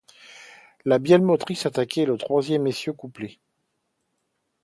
La 0.83 0.97
bielle 0.97 1.21
motrice 1.21 1.67
attaquait 1.67 2.05
le 2.07 2.17
troisième 2.17 2.65
essieu 2.65 2.91
couplé. 2.91 3.39